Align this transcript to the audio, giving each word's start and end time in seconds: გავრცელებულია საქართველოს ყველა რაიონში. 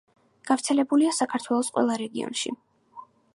გავრცელებულია 0.51 1.11
საქართველოს 1.17 1.69
ყველა 1.77 1.99
რაიონში. 2.05 2.55